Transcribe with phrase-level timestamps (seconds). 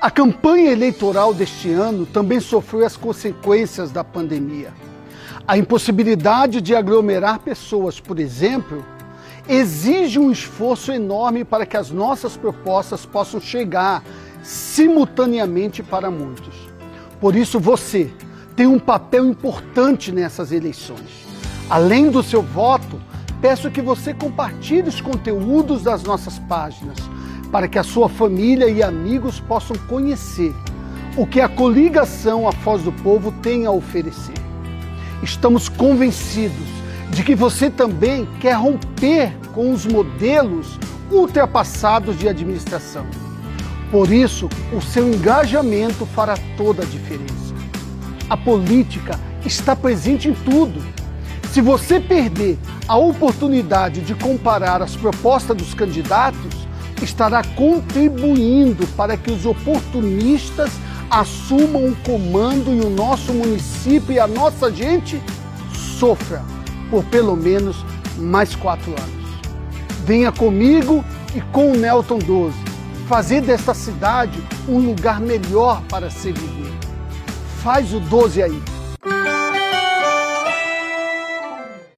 [0.00, 4.72] A campanha eleitoral deste ano também sofreu as consequências da pandemia.
[5.44, 8.84] A impossibilidade de aglomerar pessoas, por exemplo,
[9.48, 14.04] exige um esforço enorme para que as nossas propostas possam chegar
[14.40, 16.54] simultaneamente para muitos.
[17.20, 18.08] Por isso, você
[18.54, 21.26] tem um papel importante nessas eleições.
[21.68, 23.00] Além do seu voto,
[23.40, 26.96] peço que você compartilhe os conteúdos das nossas páginas
[27.50, 30.54] para que a sua família e amigos possam conhecer
[31.16, 34.34] o que a coligação A Foz do Povo tem a oferecer.
[35.22, 36.68] Estamos convencidos
[37.10, 40.78] de que você também quer romper com os modelos
[41.10, 43.06] ultrapassados de administração.
[43.90, 47.54] Por isso, o seu engajamento fará toda a diferença.
[48.28, 50.80] A política está presente em tudo.
[51.50, 56.67] Se você perder a oportunidade de comparar as propostas dos candidatos,
[57.02, 60.72] estará contribuindo para que os oportunistas
[61.10, 65.20] assumam o comando e o nosso município e a nossa gente
[65.98, 66.42] sofra
[66.90, 67.84] por pelo menos
[68.16, 69.28] mais quatro anos.
[70.04, 72.68] Venha comigo e com o Nelton 12
[73.08, 76.72] fazer desta cidade um lugar melhor para se viver.
[77.62, 78.62] Faz o 12 aí.